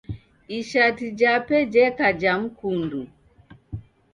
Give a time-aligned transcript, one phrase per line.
[0.59, 3.07] Ishati jape jeka ja mkundu.